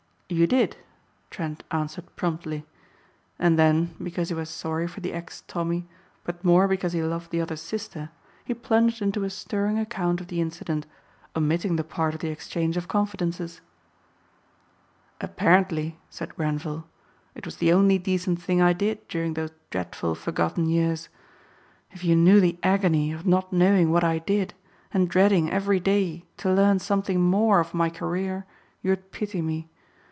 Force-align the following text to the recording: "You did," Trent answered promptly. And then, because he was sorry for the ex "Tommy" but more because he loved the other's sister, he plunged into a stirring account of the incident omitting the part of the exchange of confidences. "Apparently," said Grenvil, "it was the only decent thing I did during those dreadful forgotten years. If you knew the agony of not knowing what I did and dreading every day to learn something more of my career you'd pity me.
"You 0.33 0.47
did," 0.47 0.77
Trent 1.29 1.61
answered 1.71 2.05
promptly. 2.15 2.65
And 3.37 3.59
then, 3.59 3.93
because 4.01 4.29
he 4.29 4.33
was 4.33 4.49
sorry 4.49 4.87
for 4.87 5.01
the 5.01 5.11
ex 5.11 5.41
"Tommy" 5.45 5.89
but 6.23 6.41
more 6.45 6.69
because 6.69 6.93
he 6.93 7.03
loved 7.03 7.31
the 7.31 7.41
other's 7.41 7.59
sister, 7.59 8.11
he 8.45 8.53
plunged 8.53 9.01
into 9.01 9.25
a 9.25 9.29
stirring 9.29 9.77
account 9.77 10.21
of 10.21 10.27
the 10.27 10.39
incident 10.39 10.85
omitting 11.35 11.75
the 11.75 11.83
part 11.83 12.13
of 12.13 12.21
the 12.21 12.29
exchange 12.29 12.77
of 12.77 12.87
confidences. 12.87 13.59
"Apparently," 15.19 15.99
said 16.09 16.37
Grenvil, 16.37 16.87
"it 17.35 17.43
was 17.45 17.57
the 17.57 17.73
only 17.73 17.97
decent 17.97 18.41
thing 18.41 18.61
I 18.61 18.71
did 18.71 19.05
during 19.09 19.33
those 19.33 19.51
dreadful 19.69 20.15
forgotten 20.15 20.65
years. 20.65 21.09
If 21.91 22.05
you 22.05 22.15
knew 22.15 22.39
the 22.39 22.57
agony 22.63 23.11
of 23.11 23.27
not 23.27 23.51
knowing 23.51 23.91
what 23.91 24.05
I 24.05 24.19
did 24.19 24.53
and 24.93 25.09
dreading 25.09 25.51
every 25.51 25.81
day 25.81 26.23
to 26.37 26.49
learn 26.53 26.79
something 26.79 27.19
more 27.19 27.59
of 27.59 27.73
my 27.73 27.89
career 27.89 28.45
you'd 28.81 29.11
pity 29.11 29.41
me. 29.41 29.67